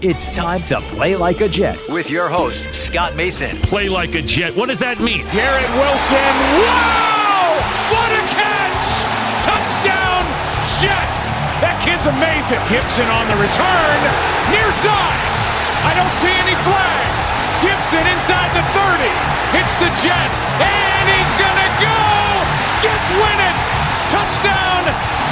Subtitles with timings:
[0.00, 3.58] It's time to play like a Jet with your host, Scott Mason.
[3.62, 4.56] Play like a Jet.
[4.56, 5.22] What does that mean?
[5.30, 6.32] Garrett Wilson.
[6.58, 7.54] Wow!
[7.94, 8.88] What a catch!
[9.46, 10.26] Touchdown,
[10.82, 11.20] Jets!
[11.62, 12.58] That kid's amazing.
[12.66, 13.98] Gipson on the return.
[14.50, 15.22] Near side.
[15.86, 17.22] I don't see any flags.
[17.62, 19.06] Gipson inside the 30.
[19.54, 20.40] Hits the Jets.
[20.58, 22.02] And he's going to go!
[22.82, 23.56] Jets win it!
[24.10, 24.82] Touchdown!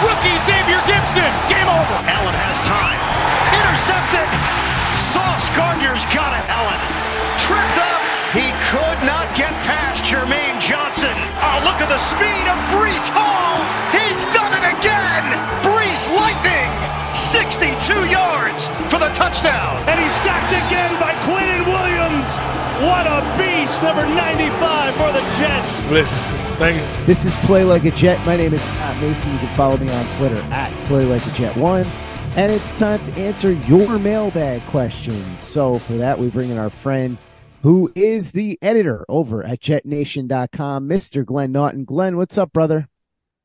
[0.07, 1.31] Rookie Xavier Gipson.
[1.51, 1.97] Game over.
[2.07, 3.03] Allen has time.
[3.51, 4.30] Intercepted.
[5.51, 6.81] Sauce Gardner's got it, Allen.
[7.39, 8.01] Tripped up.
[8.31, 11.11] He could not get past Jermaine Johnson.
[11.43, 13.59] Oh, look at the speed of Breece Hall.
[13.91, 15.27] He's done it again.
[15.67, 16.71] Brees Lightning.
[17.11, 19.83] 62 yards for the touchdown.
[19.89, 22.29] And he's sacked again by Quinnen Williams.
[22.87, 25.91] What a beast, number 95 for the Jets.
[25.91, 26.19] Listen,
[26.59, 27.07] thank you.
[27.07, 28.25] This is Play Like a Jet.
[28.25, 29.33] My name is Scott Mason.
[29.33, 31.85] You can follow me on Twitter at Play Like a Jet One.
[32.37, 35.41] And it's time to answer your mailbag questions.
[35.41, 37.19] So for that, we bring in our friend
[37.63, 41.25] who is the editor over at jetnation.com, Mr.
[41.25, 41.85] Glenn Naughton.
[41.85, 42.89] Glenn, what's up, brother?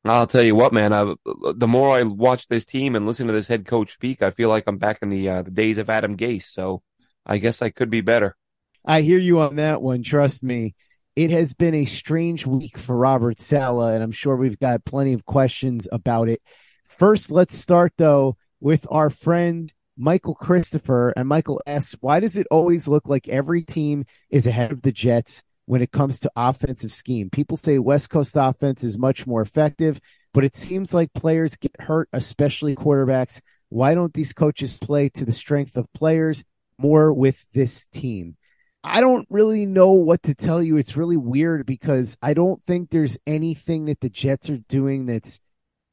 [0.04, 0.92] I'll tell you what, man.
[0.92, 1.14] I,
[1.56, 4.48] the more I watch this team and listen to this head coach speak, I feel
[4.48, 6.44] like I'm back in the uh, the days of Adam Gase.
[6.44, 6.80] So
[7.26, 8.36] I guess I could be better.
[8.84, 10.04] I hear you on that one.
[10.04, 10.76] Trust me.
[11.16, 15.12] It has been a strange week for Robert Saleh, and I'm sure we've got plenty
[15.12, 16.40] of questions about it.
[16.84, 18.36] First, let's start though
[18.66, 21.14] with our friend Michael Christopher.
[21.16, 21.94] And Michael S.
[22.00, 25.92] why does it always look like every team is ahead of the Jets when it
[25.92, 27.30] comes to offensive scheme?
[27.30, 30.00] People say West Coast offense is much more effective,
[30.34, 33.40] but it seems like players get hurt, especially quarterbacks.
[33.68, 36.42] Why don't these coaches play to the strength of players
[36.76, 38.36] more with this team?
[38.82, 40.76] I don't really know what to tell you.
[40.76, 45.38] It's really weird because I don't think there's anything that the Jets are doing that's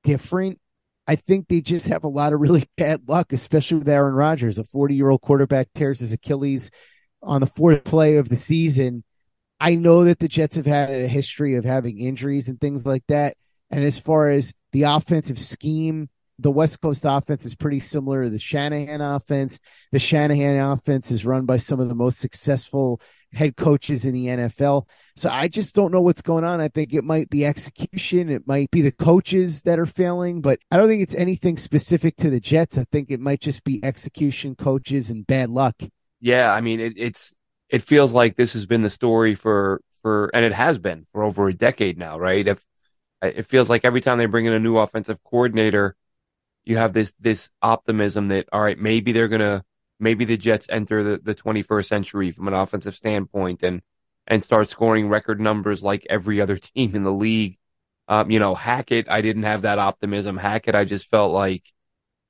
[0.04, 0.60] different.
[1.08, 4.58] I think they just have a lot of really bad luck, especially with Aaron Rodgers.
[4.58, 6.72] A 40 year old quarterback tears his Achilles
[7.22, 9.04] on the fourth play of the season.
[9.60, 13.04] I know that the Jets have had a history of having injuries and things like
[13.08, 13.38] that.
[13.72, 16.10] And as far as the offensive scheme,
[16.40, 19.60] the West Coast offense is pretty similar to the Shanahan offense.
[19.92, 23.00] The Shanahan offense is run by some of the most successful
[23.34, 24.88] head coaches in the NFL.
[25.16, 26.62] So I just don't know what's going on.
[26.62, 28.30] I think it might be execution.
[28.30, 32.16] It might be the coaches that are failing, but I don't think it's anything specific
[32.18, 32.78] to the Jets.
[32.78, 35.76] I think it might just be execution, coaches, and bad luck.
[36.20, 37.34] Yeah, I mean it, it's
[37.70, 41.24] it feels like this has been the story for for and it has been for
[41.24, 42.48] over a decade now, right?
[42.48, 42.66] If
[43.22, 45.96] it feels like every time they bring in a new offensive coordinator,
[46.66, 49.64] you have this this optimism that all right, maybe they're gonna
[50.04, 53.82] maybe the Jets enter the, the 21st century from an offensive standpoint and
[54.28, 57.58] and start scoring record numbers like every other team in the league.
[58.08, 60.38] Um, you know, Hackett, I didn't have that optimism.
[60.38, 61.64] Hackett, I just felt like,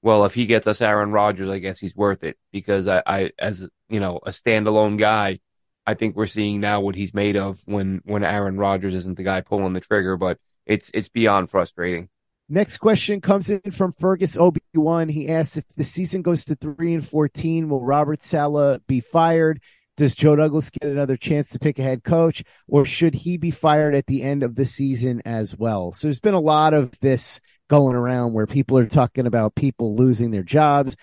[0.02, 3.32] well, if he gets us Aaron Rodgers, I guess he's worth it because I, I
[3.40, 5.40] as you know, a standalone guy,
[5.86, 9.24] I think we're seeing now what he's made of when when Aaron Rodgers isn't the
[9.24, 12.10] guy pulling the trigger, but it's it's beyond frustrating.
[12.50, 15.10] Next question comes in from Fergus Obi-Wan.
[15.10, 19.62] He asks if the season goes to 3 and 14, will Robert Saleh be fired?
[19.96, 23.52] Does Joe Douglas get another chance to pick a head coach or should he be
[23.52, 25.92] fired at the end of the season as well?
[25.92, 29.96] So there's been a lot of this going around where people are talking about people
[29.96, 30.96] losing their jobs.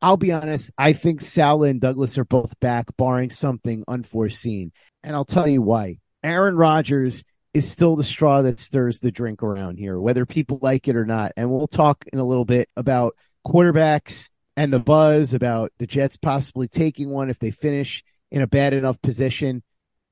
[0.00, 4.72] I'll be honest, I think Saleh and Douglas are both back, barring something unforeseen.
[5.02, 5.98] And I'll tell you why.
[6.22, 7.24] Aaron Rodgers
[7.58, 11.04] is still the straw that stirs the drink around here, whether people like it or
[11.04, 11.32] not.
[11.36, 13.14] And we'll talk in a little bit about
[13.46, 18.46] quarterbacks and the buzz about the Jets possibly taking one if they finish in a
[18.46, 19.62] bad enough position.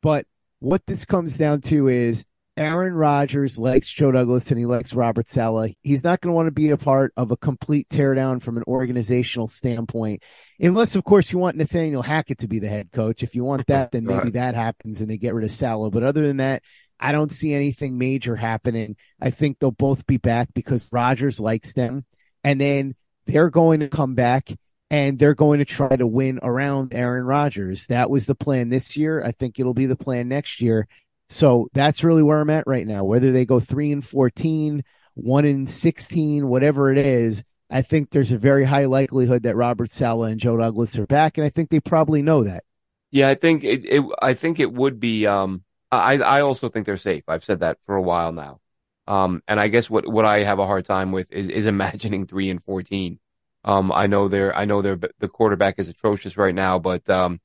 [0.02, 0.26] But
[0.58, 2.25] what this comes down to is
[2.58, 5.75] Aaron Rodgers likes Joe Douglas and he likes Robert Saleh.
[5.82, 8.62] He's not going to want to be a part of a complete teardown from an
[8.66, 10.22] organizational standpoint,
[10.58, 13.22] unless, of course, you want Nathaniel Hackett to be the head coach.
[13.22, 15.92] If you want that, then maybe that happens and they get rid of Saleh.
[15.92, 16.62] But other than that,
[16.98, 18.96] I don't see anything major happening.
[19.20, 22.04] I think they'll both be back because Rodgers likes them.
[22.43, 22.94] And then
[23.26, 24.50] they're going to come back
[24.90, 27.87] and they're going to try to win around Aaron Rodgers.
[27.88, 29.22] That was the plan this year.
[29.22, 30.87] I think it'll be the plan next year.
[31.28, 33.04] So that's really where I'm at right now.
[33.04, 34.84] Whether they go three and 14,
[35.14, 39.90] one and 16, whatever it is, I think there's a very high likelihood that Robert
[39.90, 41.37] Saleh and Joe Douglas are back.
[41.37, 42.62] And I think they probably know that.
[43.10, 45.64] Yeah, I think it, it I think it would be, um,
[45.96, 47.25] I, I also think they're safe.
[47.28, 48.60] I've said that for a while now.
[49.06, 52.26] Um, and I guess what, what I have a hard time with is, is imagining
[52.26, 53.19] three and 14.
[53.64, 57.40] Um, I know they're, I know they're, the quarterback is atrocious right now, but, um,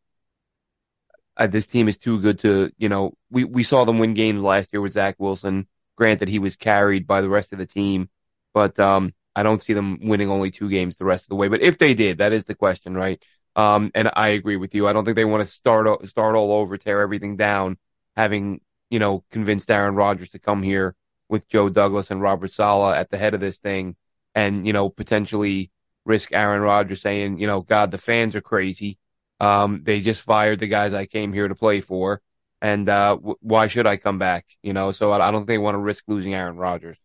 [1.38, 4.44] uh, this team is too good to, you know, we, we saw them win games
[4.44, 5.68] last year with Zach Wilson.
[5.96, 8.10] Granted, he was carried by the rest of the team,
[8.54, 11.48] but, um, I don't see them winning only two games the rest of the way.
[11.48, 13.24] But if they did, that is the question, right?
[13.56, 14.88] Um, and I agree with you.
[14.88, 17.78] I don't think they want to start, start all over, tear everything down,
[18.16, 20.96] having, you know, convinced Aaron Rodgers to come here
[21.30, 23.96] with Joe Douglas and Robert Saleh at the head of this thing
[24.36, 25.72] and, you know, potentially
[26.06, 28.98] risk Aaron Rodgers saying, you know, God, the fans are crazy.
[29.40, 32.22] Um, they just fired the guys I came here to play for.
[32.62, 34.46] And, uh, w- why should I come back?
[34.62, 36.98] You know, so I, I don't think they want to risk losing Aaron Rodgers.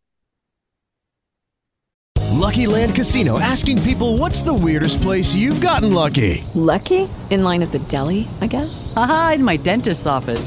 [2.32, 6.44] Lucky Land Casino asking people what's the weirdest place you've gotten lucky?
[6.54, 7.08] Lucky?
[7.30, 8.92] In line at the deli, I guess?
[8.94, 10.46] Aha, in my dentist's office.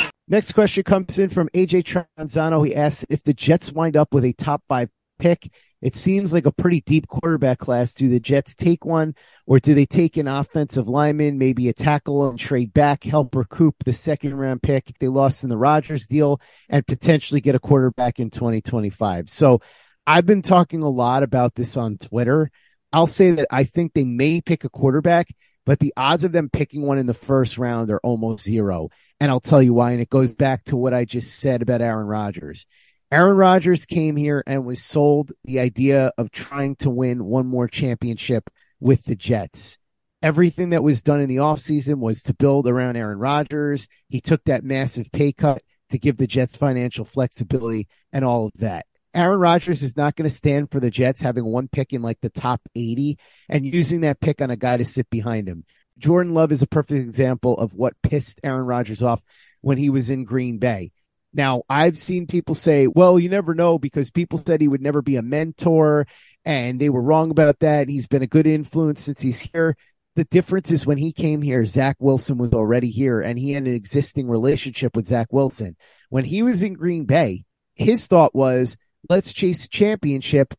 [0.27, 2.65] Next question comes in from AJ Tranzano.
[2.65, 5.51] He asks if the Jets wind up with a top five pick.
[5.81, 7.93] It seems like a pretty deep quarterback class.
[7.93, 9.15] Do the Jets take one
[9.47, 13.75] or do they take an offensive lineman, maybe a tackle and trade back, help recoup
[13.83, 18.19] the second round pick they lost in the Rodgers deal and potentially get a quarterback
[18.19, 19.29] in 2025?
[19.29, 19.61] So
[20.05, 22.51] I've been talking a lot about this on Twitter.
[22.93, 25.27] I'll say that I think they may pick a quarterback,
[25.65, 28.89] but the odds of them picking one in the first round are almost zero.
[29.21, 29.91] And I'll tell you why.
[29.91, 32.65] And it goes back to what I just said about Aaron Rodgers.
[33.11, 37.67] Aaron Rodgers came here and was sold the idea of trying to win one more
[37.67, 38.49] championship
[38.79, 39.77] with the Jets.
[40.23, 43.87] Everything that was done in the offseason was to build around Aaron Rodgers.
[44.09, 45.61] He took that massive pay cut
[45.91, 48.87] to give the Jets financial flexibility and all of that.
[49.13, 52.19] Aaron Rodgers is not going to stand for the Jets having one pick in like
[52.21, 55.63] the top 80 and using that pick on a guy to sit behind him.
[56.01, 59.23] Jordan Love is a perfect example of what pissed Aaron Rodgers off
[59.61, 60.91] when he was in Green Bay.
[61.33, 65.01] Now, I've seen people say, well, you never know because people said he would never
[65.01, 66.07] be a mentor
[66.43, 67.87] and they were wrong about that.
[67.87, 69.77] He's been a good influence since he's here.
[70.15, 73.63] The difference is when he came here, Zach Wilson was already here and he had
[73.63, 75.77] an existing relationship with Zach Wilson.
[76.09, 78.75] When he was in Green Bay, his thought was,
[79.07, 80.53] let's chase a championship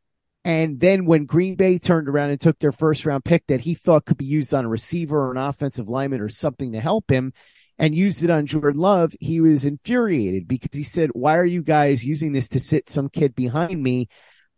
[0.44, 3.74] And then when Green Bay turned around and took their first round pick that he
[3.74, 7.10] thought could be used on a receiver or an offensive lineman or something to help
[7.10, 7.32] him
[7.78, 11.62] and used it on Jordan Love, he was infuriated because he said, why are you
[11.62, 14.08] guys using this to sit some kid behind me?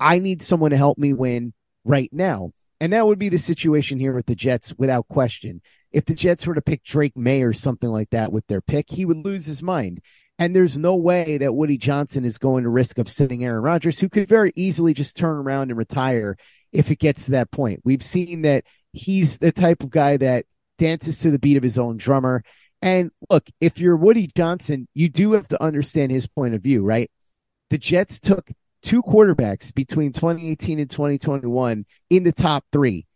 [0.00, 1.52] I need someone to help me win
[1.84, 2.50] right now.
[2.80, 5.62] And that would be the situation here with the Jets without question.
[5.92, 8.90] If the Jets were to pick Drake Maye or something like that with their pick,
[8.90, 10.00] he would lose his mind.
[10.38, 14.08] And there's no way that Woody Johnson is going to risk upsetting Aaron Rodgers, who
[14.08, 16.36] could very easily just turn around and retire
[16.72, 17.80] if it gets to that point.
[17.84, 21.78] We've seen that he's the type of guy that dances to the beat of his
[21.78, 22.42] own drummer.
[22.82, 26.84] And look, if you're Woody Johnson, you do have to understand his point of view,
[26.84, 27.10] right?
[27.70, 28.50] The Jets took
[28.82, 33.06] two quarterbacks between 2018 and 2021 in the top three.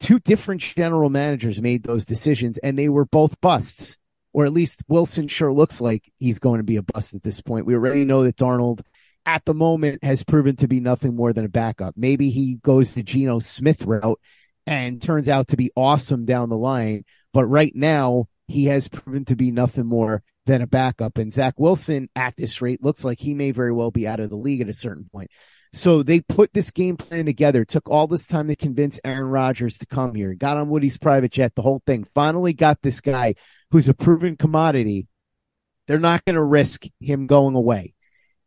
[0.00, 3.96] Two different general managers made those decisions and they were both busts
[4.34, 7.40] or at least Wilson sure looks like he's going to be a bust at this
[7.40, 7.64] point.
[7.64, 8.82] We already know that Darnold
[9.24, 11.94] at the moment has proven to be nothing more than a backup.
[11.96, 14.20] Maybe he goes the Geno Smith route
[14.66, 17.04] and turns out to be awesome down the line.
[17.32, 21.16] But right now he has proven to be nothing more than a backup.
[21.16, 24.30] And Zach Wilson at this rate looks like he may very well be out of
[24.30, 25.30] the league at a certain point.
[25.74, 29.78] So they put this game plan together, took all this time to convince Aaron Rodgers
[29.78, 33.34] to come here, got on Woody's private jet, the whole thing, finally got this guy
[33.72, 35.08] who's a proven commodity,
[35.88, 37.94] they're not going to risk him going away.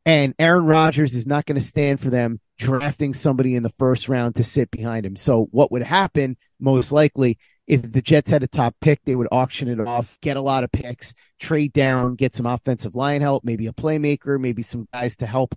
[0.05, 4.07] And Aaron Rodgers is not going to stand for them drafting somebody in the first
[4.07, 5.17] round to sit behind him.
[5.17, 9.27] So what would happen most likely is the Jets had a top pick, they would
[9.33, 13.43] auction it off, get a lot of picks, trade down, get some offensive line help,
[13.43, 15.55] maybe a playmaker, maybe some guys to help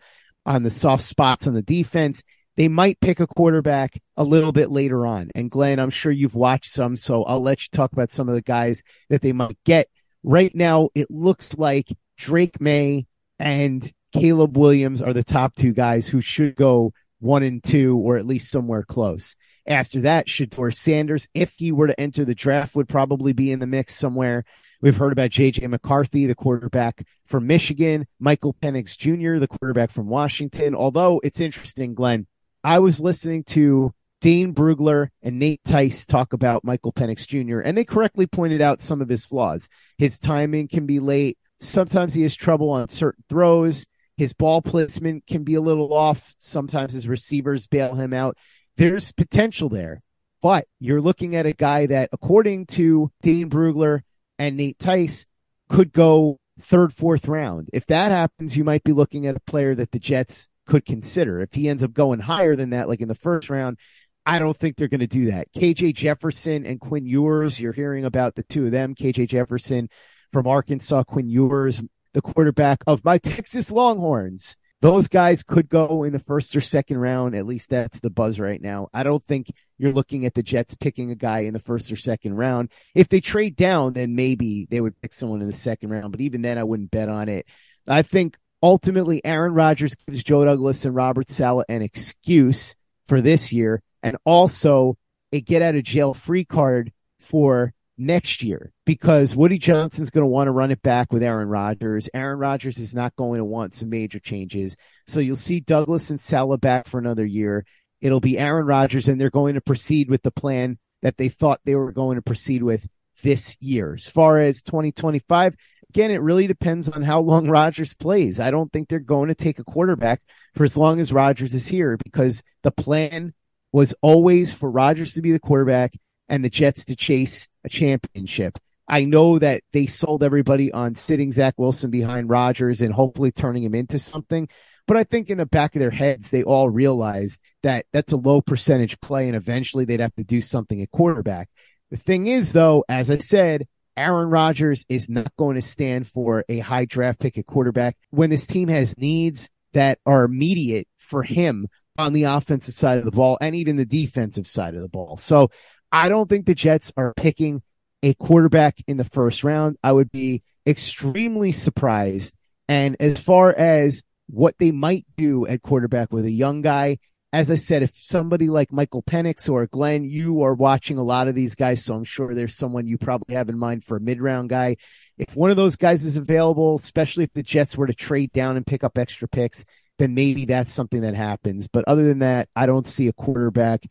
[0.55, 2.23] on the soft spots on the defense.
[2.57, 5.31] They might pick a quarterback a little bit later on.
[5.35, 8.35] And Glenn, I'm sure you've watched some, so I'll let you talk about some of
[8.35, 9.89] the guys that they might get.
[10.23, 11.89] Right now, it looks like
[12.19, 13.07] Drake Maye
[13.39, 18.17] and Caleb Williams are the top two guys who should go one and two, or
[18.17, 19.37] at least somewhere close.
[19.71, 23.53] After that, should Shedeur Sanders, if he were to enter the draft, would probably be
[23.53, 24.45] in the mix somewhere.
[24.81, 30.09] We've heard about JJ McCarthy, the quarterback from Michigan, Michael Penix Jr., the quarterback from
[30.09, 30.75] Washington.
[30.75, 32.27] Although it's interesting, Glenn,
[32.65, 37.79] I was listening to Dane Brugler and Nate Tice talk about Michael Penix Jr., and
[37.79, 39.69] they correctly pointed out some of his flaws.
[39.99, 41.39] His timing can be late.
[41.61, 43.87] Sometimes he has trouble on certain throws.
[44.17, 46.35] His ball placement can be a little off.
[46.41, 48.37] Sometimes his receivers bail him out.
[48.77, 50.03] There's potential there,
[50.43, 54.01] but you're looking at a guy that, according to Dane Brugler
[54.39, 55.27] and Nate Tice,
[55.69, 57.69] could go third, fourth round.
[57.73, 61.41] If that happens, you might be looking at a player that the Jets could consider.
[61.41, 63.79] If he ends up going higher than that, like in the first round,
[64.25, 65.53] I don't think they're going to do that.
[65.53, 68.95] KJ Jefferson and Quinn Ewers, you're hearing about the two of them.
[68.95, 69.89] KJ Jefferson
[70.31, 74.57] from Arkansas, Quinn Ewers, the quarterback of my Texas Longhorns.
[74.83, 77.35] Those guys could go in the first or second round.
[77.35, 78.89] At least that's the buzz right now.
[78.95, 81.97] I don't think you're looking at the Jets picking a guy in the first or
[81.97, 82.71] second round.
[82.95, 86.13] If they trade down, then maybe they would pick someone in the second round.
[86.13, 87.47] But even then, I wouldn't bet on it.
[87.87, 92.75] I think ultimately Aaron Rodgers gives Joe Douglas and Robert Saleh an excuse
[93.07, 94.97] for this year and also
[95.33, 100.29] a get out of jail free card for next year because Woody Johnson's going to
[100.29, 102.09] want to run it back with Aaron Rodgers.
[102.15, 104.77] Aaron Rodgers is not going to want some major changes.
[105.07, 107.65] So you'll see Douglas and Saleh back for another year.
[108.01, 111.61] It'll be Aaron Rodgers and they're going to proceed with the plan that they thought
[111.65, 112.89] they were going to proceed with
[113.23, 113.95] this year.
[113.95, 115.55] As far as 2025,
[115.91, 118.41] again, it really depends on how long Rodgers plays.
[118.41, 120.23] I don't think they're going to take a quarterback
[120.55, 123.35] for as long as Rodgers is here because the plan
[123.73, 125.93] was always for Rodgers to be the quarterback
[126.31, 128.59] and the Jets to chase a championship.
[128.89, 133.63] I know that they sold everybody on sitting Zach Wilson behind Rodgers and hopefully turning
[133.63, 134.49] him into something.
[134.87, 138.17] But I think in the back of their heads, they all realized that that's a
[138.17, 141.49] low percentage play and eventually they'd have to do something at quarterback.
[141.91, 146.45] The thing is, though, as I said, Aaron Rodgers is not going to stand for
[146.49, 151.23] a high draft pick at quarterback when this team has needs that are immediate for
[151.23, 151.69] him
[151.99, 155.17] on the offensive side of the ball and even the defensive side of the ball.
[155.17, 155.51] So
[155.93, 157.63] I don't think the Jets are picking
[158.03, 159.77] a quarterback in the first round.
[159.83, 162.35] I would be extremely surprised.
[162.69, 166.99] And as far as what they might do at quarterback with a young guy,
[167.33, 171.29] as I said, if somebody like Michael Penix or Glenn, you are watching a lot
[171.29, 174.01] of these guys, so I'm sure there's someone you probably have in mind for a
[174.01, 174.77] mid round guy.
[175.17, 178.57] If one of those guys is available, especially if the Jets were to trade down
[178.57, 179.65] and pick up extra picks,
[179.99, 181.69] then maybe that's something that happens.
[181.69, 183.85] But other than that, I don't see a quarterback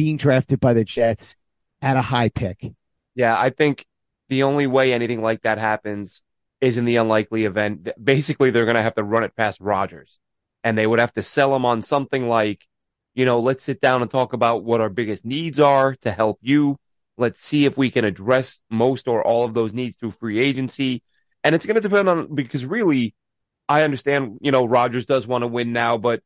[0.00, 1.36] being drafted by the Jets
[1.82, 2.72] at a high pick.
[3.14, 3.84] Yeah, I think
[4.30, 6.22] the only way anything like that happens
[6.62, 7.90] is in the unlikely event.
[8.02, 10.18] Basically, they're going to have to run it past Rodgers,
[10.64, 12.66] and they would have to sell him on something like
[13.14, 16.38] you know, let's sit down and talk about what our biggest needs are to help
[16.40, 16.78] you.
[17.18, 21.02] Let's see if we can address most or all of those needs through free agency.
[21.42, 23.14] And it's going to depend on because really,
[23.68, 26.22] I understand, you know, Rodgers does want to win now, but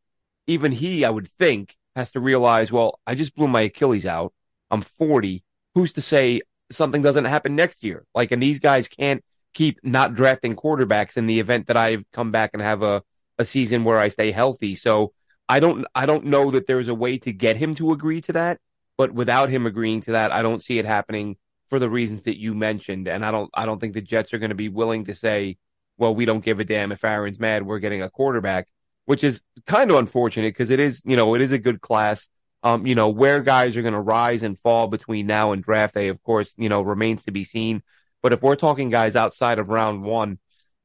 [0.46, 4.32] even he, I would think, has to realize, well, I just blew my Achilles out.
[4.70, 5.42] I'm 40.
[5.74, 8.06] Who's to say something doesn't happen next year?
[8.14, 12.32] Like, and these guys can't keep not drafting quarterbacks in the event that I come
[12.32, 13.02] back and have a,
[13.38, 14.74] a season where I stay healthy.
[14.74, 15.12] So
[15.48, 18.32] I don't, I don't know that there's a way to get him to agree to
[18.32, 18.58] that,
[18.96, 21.36] but without him agreeing to that, I don't see it happening
[21.70, 23.08] for the reasons that you mentioned.
[23.08, 25.56] And I don't, I don't think the Jets are going to be willing to say,
[25.96, 27.64] well, we don't give a damn if Aaron's mad.
[27.64, 28.68] We're getting a quarterback,
[29.06, 32.28] which is kind of unfortunate because it is, you know, it is a good class.
[32.62, 35.94] Um, you know, where guys are going to rise and fall between now and draft
[35.94, 37.82] day, of course, you know, remains to be seen.
[38.22, 40.38] But if we're talking guys outside of round one,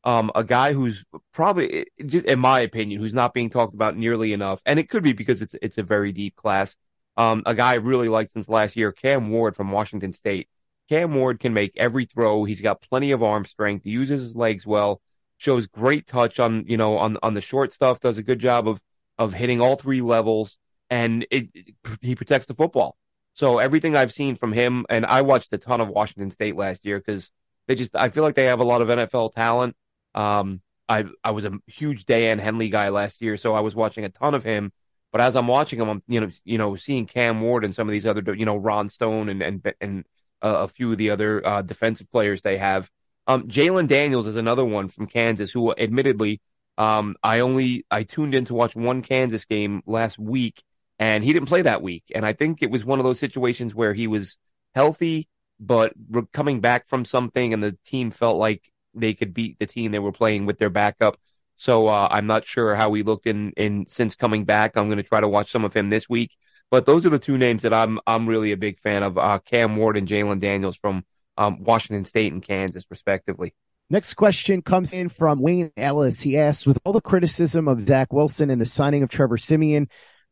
[0.03, 4.33] um, a guy who's probably, just in my opinion, who's not being talked about nearly
[4.33, 6.75] enough, and it could be because it's it's a very deep class.
[7.17, 10.47] Um, a guy I really liked since last year, Cam Ward from Washington State.
[10.89, 12.45] Cam Ward can make every throw.
[12.45, 13.83] He's got plenty of arm strength.
[13.83, 15.01] He uses his legs well.
[15.39, 17.99] Shows great touch on you know on on the short stuff.
[17.99, 18.79] Does a good job of
[19.17, 20.57] of hitting all three levels,
[20.89, 22.95] and it, it, he protects the football.
[23.33, 26.85] So everything I've seen from him, and I watched a ton of Washington State last
[26.85, 27.31] year because
[27.67, 29.75] they just, I feel like they have a lot of NFL talent.
[30.15, 34.03] Um, I, I was a huge Daiyan Henley guy last year, so I was watching
[34.05, 34.71] a ton of him.
[35.11, 37.87] But as I'm watching him, I'm, you know, you know, seeing Cam Ward and some
[37.87, 40.05] of these other, you know, Ron Stone and, and, and
[40.41, 42.89] a few of the other, uh, defensive players they have.
[43.29, 46.41] Um, Jalon Daniels is another one from Kansas who admittedly,
[46.79, 50.63] um, I only, I tuned in to watch one Kansas game last week
[50.97, 52.05] and he didn't play that week.
[52.15, 54.39] And I think it was one of those situations where he was
[54.73, 55.27] healthy,
[55.59, 59.67] but re- coming back from something, and the team felt like they could beat the
[59.67, 61.15] team they were playing with their backup.
[61.55, 64.75] So uh, I'm not sure how he looked in in since coming back.
[64.75, 66.35] I'm going to try to watch some of him this week.
[66.71, 69.39] But those are the two names that I'm I'm really a big fan of: uh,
[69.39, 71.05] Cam Ward and Jalon Daniels from
[71.39, 73.55] um, Washington State and Kansas, respectively.
[73.89, 76.21] Next question comes in from Wayne Ellis.
[76.21, 79.87] He asks, with all the criticism of Zach Wilson and the signing of Trevor Siemian,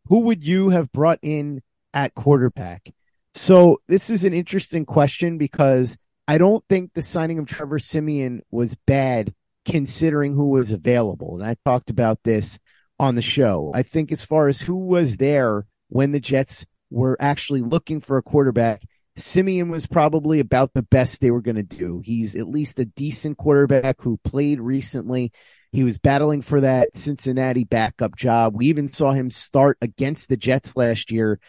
[0.10, 1.62] who would you have brought in
[1.94, 2.94] at quarterback?
[3.34, 8.42] So this is an interesting question because I don't think the signing of Trevor Siemian
[8.52, 9.34] was bad
[9.66, 11.36] considering who was available.
[11.36, 12.60] And I talked about this
[13.00, 13.72] on the show.
[13.74, 18.18] I think as far as who was there when the Jets were actually looking for
[18.18, 18.84] a quarterback,
[19.18, 22.02] Siemian was probably about the best they were going to do.
[22.06, 25.32] He's at least a decent quarterback who played recently.
[25.72, 28.56] He was battling for that Cincinnati backup job.
[28.56, 31.40] We even saw him start against the Jets last year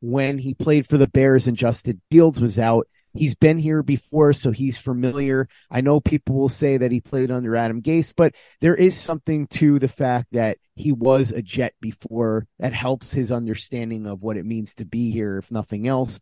[0.00, 2.88] when he played for the Bears and Justin Fields was out.
[3.14, 5.48] He's been here before, so he's familiar.
[5.70, 9.46] I know people will say that he played under Adam Gase, but there is something
[9.48, 14.36] to the fact that he was a Jet before that helps his understanding of what
[14.36, 16.20] it means to be here, if nothing else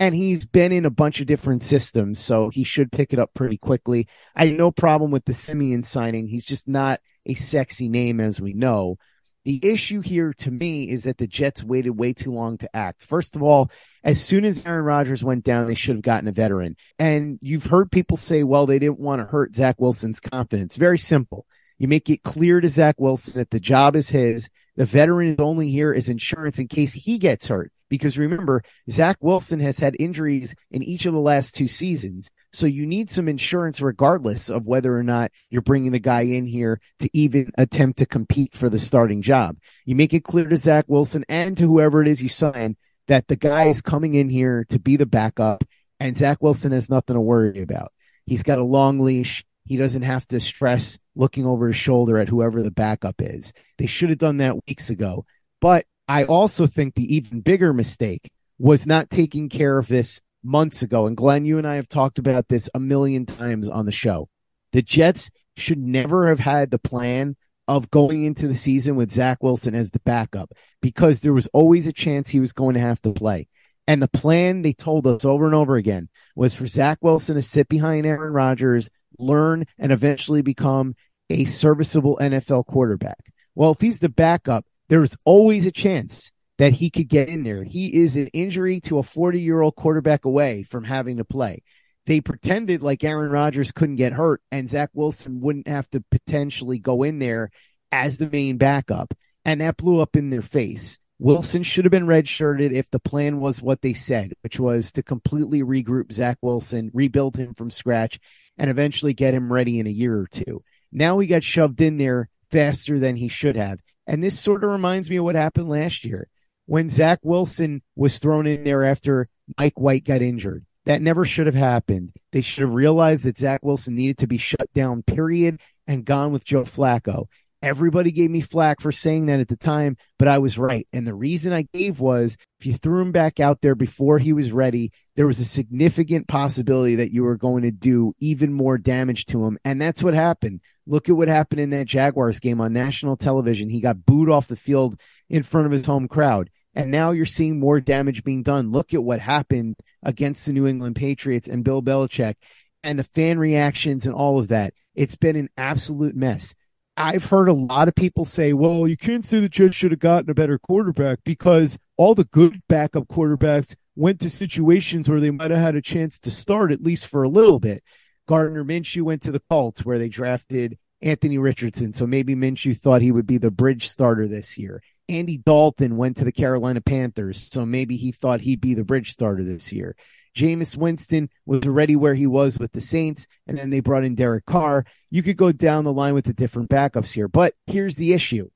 [0.00, 3.34] and he's been in a bunch of different systems, so he should pick it up
[3.34, 4.08] pretty quickly.
[4.34, 6.28] I no problem with the Siemian signing.
[6.28, 8.96] He's just not a sexy name, as we know.
[9.44, 13.02] The issue here to me is that the Jets waited way too long to act.
[13.02, 13.70] First of all,
[14.04, 16.76] as soon as Aaron Rodgers went down, they should have gotten a veteran.
[16.98, 20.76] And you've heard people say, well, they didn't want to hurt Zach Wilson's confidence.
[20.76, 21.46] Very simple.
[21.78, 24.50] You make it clear to Zach Wilson that the job is his.
[24.76, 27.72] The veteran is only here as insurance in case he gets hurt.
[27.88, 32.30] Because remember, Zach Wilson has had injuries in each of the last two seasons.
[32.52, 36.46] So you need some insurance regardless of whether or not you're bringing the guy in
[36.46, 39.56] here to even attempt to compete for the starting job.
[39.84, 43.28] You make it clear to Zach Wilson and to whoever it is you sign that
[43.28, 45.64] the guy is coming in here to be the backup
[46.00, 47.92] and Zach Wilson has nothing to worry about.
[48.26, 49.44] He's got a long leash.
[49.64, 53.52] He doesn't have to stress looking over his shoulder at whoever the backup is.
[53.76, 55.26] They should have done that weeks ago.
[55.60, 60.82] But I also think the even bigger mistake was not taking care of this months
[60.82, 61.06] ago.
[61.06, 64.28] And Glenn, you and I have talked about this a million times on the show.
[64.72, 69.42] The Jets should never have had the plan of going into the season with Zach
[69.42, 73.00] Wilson as the backup because there was always a chance he was going to have
[73.02, 73.46] to play.
[73.86, 77.42] And the plan they told us over and over again was for Zach Wilson to
[77.42, 80.94] sit behind Aaron Rodgers, learn, and eventually become
[81.30, 83.32] a serviceable NFL quarterback.
[83.54, 87.64] Well, if he's the backup, there's always a chance that he could get in there.
[87.64, 91.62] He is an injury to a 40 year old quarterback away from having to play.
[92.06, 96.78] They pretended like Aaron Rodgers couldn't get hurt and Zach Wilson wouldn't have to potentially
[96.78, 97.50] go in there
[97.92, 99.14] as the main backup.
[99.44, 100.98] And that blew up in their face.
[101.20, 105.02] Wilson should have been redshirted if the plan was what they said, which was to
[105.02, 108.20] completely regroup Zach Wilson, rebuild him from scratch,
[108.56, 110.62] and eventually get him ready in a year or two.
[110.92, 113.80] Now he got shoved in there faster than he should have.
[114.08, 116.28] And this sort of reminds me of what happened last year.
[116.68, 119.26] when Zach Wilson was thrown in there after
[119.58, 120.66] Mike White got injured.
[120.84, 122.12] That never should have happened.
[122.30, 126.30] They should have realized that Zach Wilson needed to be shut down, period, and gone
[126.30, 127.26] with Joe Flacco.
[127.62, 130.86] Everybody gave me flack for saying that at the time, but I was right.
[130.92, 134.34] And the reason I gave was if you threw him back out there before he
[134.34, 138.76] was ready, there was a significant possibility that you were going to do even more
[138.78, 139.58] damage to him.
[139.64, 140.60] And that's what happened.
[140.88, 143.68] Look at what happened in that Jaguars game on national television.
[143.68, 144.98] He got booed off the field
[145.28, 146.50] in front of his home crowd.
[146.74, 148.70] And now you're seeing more damage being done.
[148.70, 152.36] Look at what happened against the New England Patriots and Bill Belichick
[152.82, 154.72] and the fan reactions and all of that.
[154.94, 156.54] It's been an absolute mess.
[156.96, 160.00] I've heard a lot of people say, well, you can't say the Jets should have
[160.00, 165.30] gotten a better quarterback because all the good backup quarterbacks went to situations where they
[165.30, 167.82] might have had a chance to start at least for a little bit.
[168.28, 171.92] Gardner Minshew went to the Colts where they drafted Anthony Richardson.
[171.92, 174.82] So maybe Minshew thought he would be the bridge starter this year.
[175.08, 177.50] Andy Dalton went to the Carolina Panthers.
[177.50, 179.96] So maybe he thought he'd be the bridge starter this year.
[180.36, 184.14] Jameis Winston was already where he was with the Saints, and then they brought in
[184.14, 184.84] Derek Carr.
[185.10, 188.48] You could go down the line with the different backups here, but here's the issue.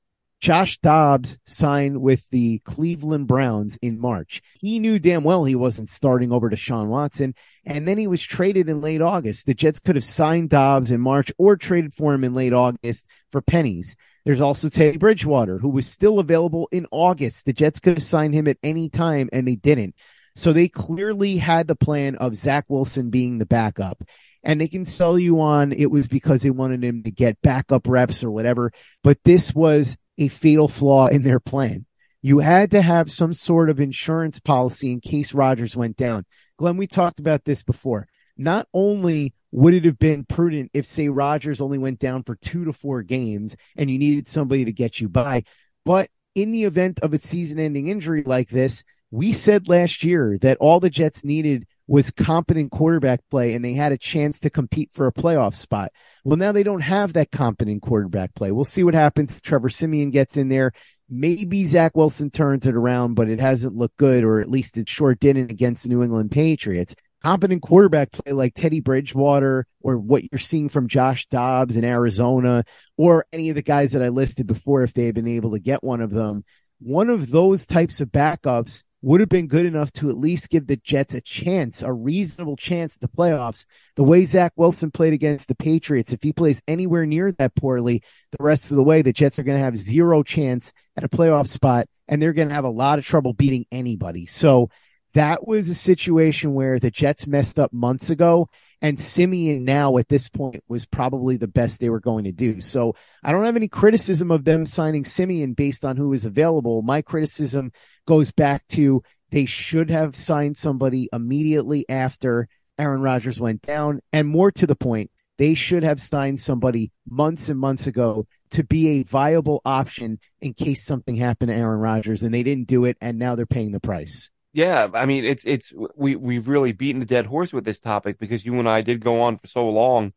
[0.43, 4.41] Josh Dobbs signed with the Cleveland Browns in March.
[4.59, 7.33] He knew damn well he wasn't starting over to Deshaun Watson,
[7.65, 9.45] and then he was traded in late August.
[9.45, 13.07] The Jets could have signed Dobbs in March or traded for him in late August
[13.31, 13.95] for pennies.
[14.25, 17.45] There's also Teddy Bridgewater, who was still available in August.
[17.45, 19.95] The Jets could have signed him at any time, and they didn't.
[20.35, 24.03] So they clearly had the plan of Zach Wilson being the backup.
[24.43, 27.87] And they can sell you on it was because they wanted him to get backup
[27.87, 28.73] reps or whatever.
[29.01, 31.85] But this was a fatal flaw in their plan.
[32.21, 36.25] You had to have some sort of insurance policy in case Rodgers went down.
[36.57, 38.07] Glenn, we talked about this before.
[38.37, 42.65] Not only would it have been prudent if, say, Rodgers only went down for two
[42.65, 45.43] to four games and you needed somebody to get you by,
[45.85, 50.37] but in the event of a season ending injury like this, we said last year
[50.41, 54.49] that all the Jets needed was competent quarterback play and they had a chance to
[54.49, 55.91] compete for a playoff spot.
[56.23, 58.51] Well, now they don't have that competent quarterback play.
[58.51, 59.41] We'll see what happens.
[59.41, 60.71] Trevor Siemian gets in there.
[61.09, 64.89] Maybe Zach Wilson turns it around, but it hasn't looked good, or at least it
[64.89, 66.95] sure didn't against the New England Patriots.
[67.21, 72.63] Competent quarterback play like Teddy Bridgewater or what you're seeing from Josh Dobbs in Arizona
[72.97, 75.59] or any of the guys that I listed before, if they had been able to
[75.59, 76.43] get one of them,
[76.79, 80.65] one of those types of backups would have been good enough to at least give
[80.65, 83.65] the Jets a chance, a reasonable chance at the playoffs.
[83.97, 88.01] The way Zach Wilson played against the Patriots, if he plays anywhere near that poorly
[88.31, 91.09] the rest of the way, the Jets are going to have zero chance at a
[91.09, 94.25] playoff spot and they're going to have a lot of trouble beating anybody.
[94.25, 94.69] So
[95.15, 98.47] that was a situation where the Jets messed up months ago
[98.83, 102.59] and Siemian now at this point was probably the best they were going to do.
[102.59, 106.81] So I don't have any criticism of them signing Siemian based on who is available.
[106.81, 107.71] My criticism
[108.05, 113.99] goes back to they should have signed somebody immediately after Aaron Rodgers went down.
[114.11, 118.63] And more to the point, they should have signed somebody months and months ago to
[118.63, 122.85] be a viable option in case something happened to Aaron Rodgers and they didn't do
[122.85, 122.97] it.
[123.01, 124.29] And now they're paying the price.
[124.53, 128.19] Yeah, I mean it's it's we we've really beaten the dead horse with this topic
[128.19, 130.13] because you and I did go on for so long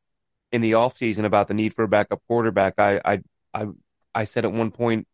[0.53, 2.75] in the off season about the need for a backup quarterback.
[2.77, 3.20] I I
[3.55, 3.66] I
[4.14, 5.09] I said at one point,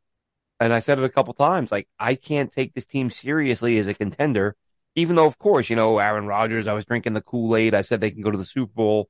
[0.65, 3.87] and I said it a couple times, like I can't take this team seriously as
[3.87, 4.57] a contender,
[4.95, 6.67] even though of course you know Aaron Rodgers.
[6.67, 7.75] I was drinking the Kool Aid.
[7.75, 9.09] I said they can go to the Super Bowl,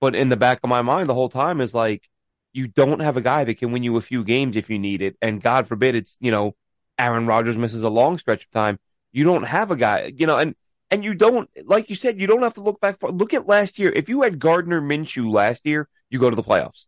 [0.00, 2.08] but in the back of my mind the whole time is like
[2.52, 5.02] you don't have a guy that can win you a few games if you need
[5.02, 6.54] it, and God forbid it's you know
[6.98, 8.78] Aaron Rodgers misses a long stretch of time
[9.12, 10.54] you don't have a guy, you know, and
[10.90, 13.10] and you don't, like you said, you don't have to look back for.
[13.10, 13.90] Look at last year.
[13.94, 16.86] If you had Gardner Minshew last year, you go to the playoffs.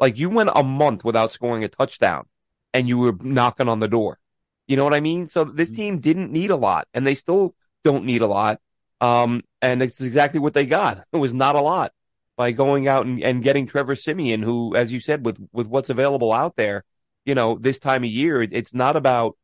[0.00, 2.26] Like you went a month without scoring a touchdown,
[2.74, 4.18] and you were knocking on the door.
[4.66, 5.30] You know what I mean?
[5.30, 5.76] So this mm-hmm.
[5.76, 8.60] team didn't need a lot, and they still don't need a lot.
[9.00, 11.04] Um, and it's exactly what they got.
[11.12, 11.92] It was not a lot
[12.36, 15.90] by going out and, and getting Trevor Siemian, who, as you said, with with what's
[15.90, 16.84] available out there,
[17.24, 19.36] you know, this time of year, it's not about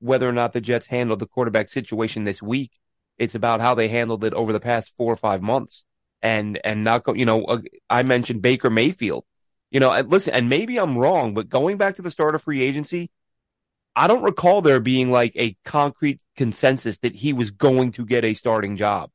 [0.00, 2.72] whether or not the Jets handled the quarterback situation this week.
[3.18, 5.84] It's about how they handled it over the past four or five months.
[6.20, 9.24] And, and not go, you know, uh, I mentioned Baker Mayfield,
[9.70, 12.62] you know, listen, and maybe I'm wrong, but going back to the start of free
[12.62, 13.10] agency,
[13.94, 18.24] I don't recall there being like a concrete consensus that he was going to get
[18.24, 19.10] a starting job.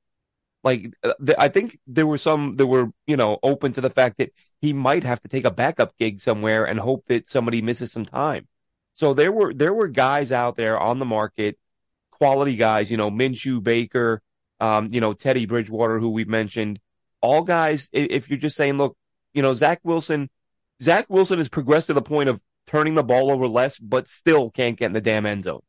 [0.64, 4.18] Like, uh, I think there were some that were, you know, open to the fact
[4.18, 7.92] that he might have to take a backup gig somewhere and hope that somebody misses
[7.92, 8.48] some time.
[8.94, 11.58] So there were there were guys out there on the market,
[12.12, 14.22] quality guys, you know, Minshew, Baker,
[14.60, 16.80] um, you know, Teddy Bridgewater, who we've mentioned,
[17.22, 17.90] all guys.
[17.92, 18.96] If you're just saying, look,
[19.34, 20.30] you know, Zach Wilson,
[20.84, 24.52] Zach Wilson has progressed to the point of turning the ball over less, but still
[24.52, 25.62] can't get in the damn end zone.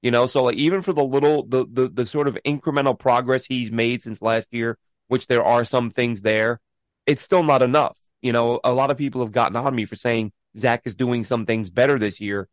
[0.00, 3.44] You know, so like even for the little the the the sort of incremental progress
[3.44, 6.60] he's made since last year, which there are some things there,
[7.06, 7.98] it's still not enough.
[8.22, 11.24] You know, a lot of people have gotten on me for saying Zach is doing
[11.24, 12.48] some things better this year.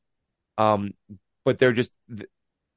[0.57, 0.91] Um,
[1.45, 1.95] but they're just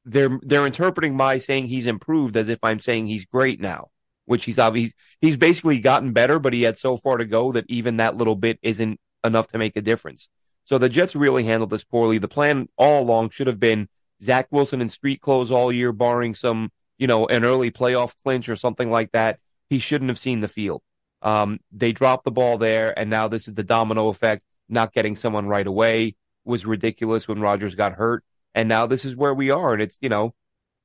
[0.05, 3.91] they're they're interpreting my saying he's improved as if I'm saying he's great now,
[4.25, 7.67] which he's obviously he's basically gotten better, but he had so far to go that
[7.69, 10.29] even that little bit isn't enough to make a difference.
[10.65, 12.19] So the Jets really handled this poorly.
[12.19, 13.89] The plan all along should have been
[14.23, 18.49] Zach Wilson in street clothes all year, barring some, you know, an early playoff clinch
[18.49, 19.41] or something like that.
[19.69, 20.83] He shouldn't have seen the field.
[21.23, 24.45] Um, they dropped the ball there, and now this is the domino effect.
[24.69, 29.17] Not getting someone right away was ridiculous when Rodgers got hurt, and now this is
[29.17, 29.73] where we are.
[29.73, 30.35] And it's you know,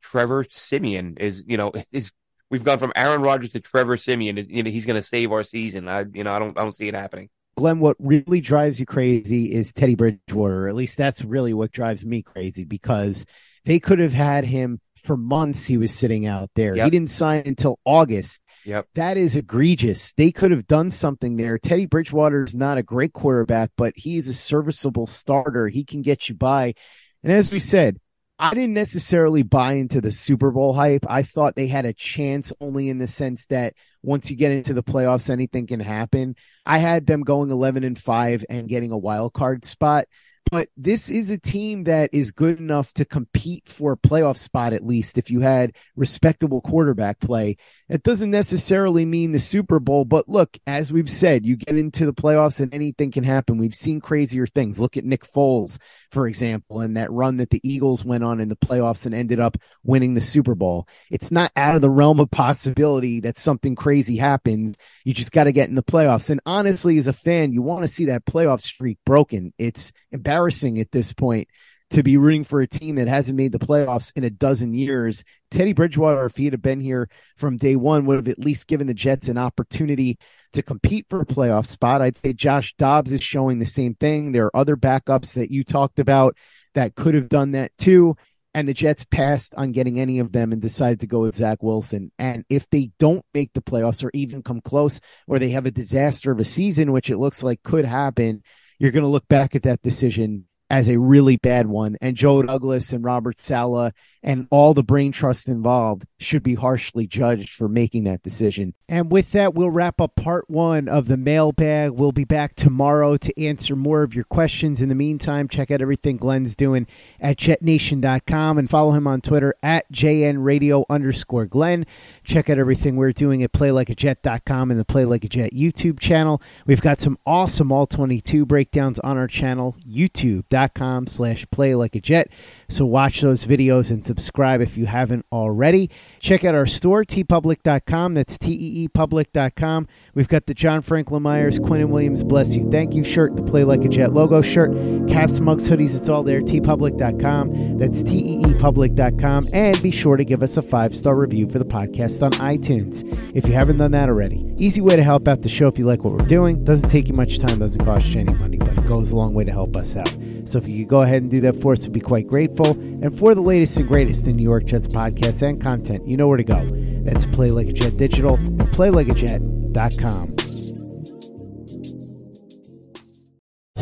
[0.01, 2.11] Trevor Siemian is you know is
[2.49, 4.37] we've gone from Aaron Rodgers to Trevor Siemian.
[4.37, 5.87] You know, he's going to save our season.
[5.87, 7.29] I you know I don't I don't see it happening.
[7.57, 10.67] Glenn, what really drives you crazy is Teddy Bridgewater.
[10.67, 13.25] At least that's really what drives me crazy because
[13.65, 15.65] they could have had him for months.
[15.65, 16.75] He was sitting out there.
[16.75, 16.85] Yep.
[16.85, 18.43] He didn't sign until August.
[18.63, 18.87] Yep.
[18.93, 20.13] That is egregious.
[20.13, 21.57] They could have done something there.
[21.57, 25.67] Teddy Bridgewater is not a great quarterback, but he is a serviceable starter.
[25.67, 26.75] He can get you by.
[27.23, 27.97] And as we said,
[28.39, 31.05] I didn't necessarily buy into the Super Bowl hype.
[31.09, 33.73] I thought they had a chance only in the sense that
[34.03, 36.35] once you get into the playoffs, anything can happen.
[36.65, 40.05] I had them going 11 and 5 and getting a wild card spot
[40.51, 44.73] but this is a team that is good enough to compete for a playoff spot
[44.73, 47.57] at least if you had respectable quarterback play.
[47.89, 52.05] That doesn't necessarily mean the Super Bowl, but look, as we've said, you get into
[52.05, 53.57] the playoffs and anything can happen.
[53.57, 54.79] We've seen crazier things.
[54.79, 55.79] Look at Nick Foles,
[56.11, 59.39] for example, and that run that the Eagles went on in the playoffs and ended
[59.39, 60.87] up winning the Super Bowl.
[61.11, 64.75] It's not out of the realm of possibility that something crazy happens.
[65.03, 66.29] You just got to get in the playoffs.
[66.29, 69.53] And honestly, as a fan, you want to see that playoff streak broken.
[69.57, 71.47] It's embarrassing at this point
[71.89, 75.23] to be rooting for a team that hasn't made the playoffs in a dozen years.
[75.51, 78.87] Teddy Bridgewater, if he had been here from day one, would have at least given
[78.87, 80.17] the Jets an opportunity
[80.53, 82.01] to compete for a playoff spot.
[82.01, 84.31] I'd say Josh Dobbs is showing the same thing.
[84.31, 86.35] There are other backups that you talked about
[86.75, 88.17] that could have done that too.
[88.53, 91.61] And the Jets passed on getting any of them and decided to go with Zach
[91.61, 92.11] Wilson.
[92.17, 95.71] And if they don't make the playoffs or even come close, or they have a
[95.71, 98.41] disaster of a season, which it looks like could happen,
[98.79, 101.97] you're going to look back at that decision as a really bad one.
[102.01, 107.07] And Joe Douglas and Robert Saleh and all the brain trust involved should be harshly
[107.07, 108.73] judged for making that decision.
[108.89, 111.91] And with that, we'll wrap up part one of the mailbag.
[111.91, 114.81] We'll be back tomorrow to answer more of your questions.
[114.81, 116.87] In the meantime, check out everything Glenn's doing
[117.19, 121.85] at jetnation.com and follow him on Twitter at jnradio underscore Glenn.
[122.23, 126.41] Check out everything we're doing at playlikeajet.com and the Play Like a Jet YouTube channel.
[126.65, 132.01] We've got some awesome All 22 breakdowns on our channel, youtube.com slash play like a
[132.01, 132.29] jet.
[132.69, 135.89] So watch those videos and subscribe if you haven't already.
[136.19, 138.13] Check out our store, teepublic.com.
[138.13, 139.87] That's T-E-E-public.com.
[140.15, 143.63] We've got the John Franklin Myers, Quinnen Williams, Bless You, Thank You shirt, the Play
[143.63, 144.71] Like a Jet logo shirt,
[145.07, 147.77] caps, mugs, hoodies, it's all there, teepublic.com.
[147.77, 149.43] That's T-E-E-public.com.
[149.53, 153.03] And be sure to give us a five-star review for the podcast on iTunes
[153.35, 154.53] if you haven't done that already.
[154.57, 156.63] Easy way to help out the show if you like what we're doing.
[156.63, 159.33] Doesn't take you much time, doesn't cost you any money, but it goes a long
[159.33, 160.11] way to help us out.
[160.47, 162.71] So if you could go ahead and do that for us, we'd be quite grateful.
[162.71, 166.27] And for the latest and greatest in New York Jets podcasts and content, you know
[166.27, 166.65] where to go.
[167.03, 170.35] That's Play Like a Jet Digital and PlayLikeAJet.com.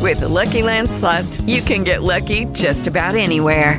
[0.00, 3.78] With the Lucky Land slots, you can get lucky just about anywhere.